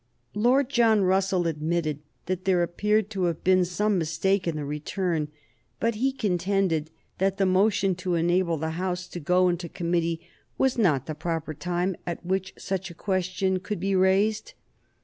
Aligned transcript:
Lord 0.33 0.67
John 0.71 1.01
Russell 1.03 1.45
admitted 1.45 1.99
that 2.25 2.45
there 2.45 2.63
appeared 2.63 3.11
to 3.11 3.25
have 3.25 3.43
been 3.43 3.63
some 3.63 3.99
mistake 3.99 4.47
in 4.47 4.55
the 4.55 4.65
return, 4.65 5.27
but 5.79 5.93
he 5.93 6.11
contended 6.11 6.89
that 7.19 7.37
the 7.37 7.45
motion 7.45 7.93
to 7.97 8.15
enable 8.15 8.57
the 8.57 8.71
House 8.71 9.07
to 9.09 9.19
go 9.19 9.47
into 9.47 9.69
committee 9.69 10.19
was 10.57 10.75
not 10.75 11.05
the 11.05 11.13
proper 11.13 11.53
time 11.53 11.95
at 12.07 12.25
which 12.25 12.55
such 12.57 12.89
a 12.89 12.95
question 12.95 13.59
could 13.59 13.79
be 13.79 13.95
raised. 13.95 14.55